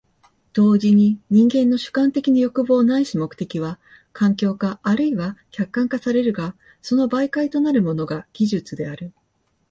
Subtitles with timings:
[0.53, 3.77] 同時に人間の主観的な欲望ないし目的は
[4.13, 9.13] 環境化或いは客観化されるが、その媒介となるものが技術である。